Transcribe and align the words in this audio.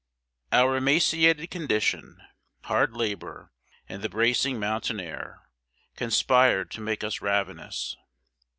Our 0.51 0.77
emaciated 0.77 1.51
condition, 1.51 2.23
hard 2.63 2.93
labor, 2.97 3.51
and 3.87 4.01
the 4.01 4.09
bracing 4.09 4.59
mountain 4.59 4.99
air, 4.99 5.43
conspired 5.95 6.71
to 6.71 6.81
make 6.81 7.03
us 7.03 7.21
ravenous. 7.21 7.95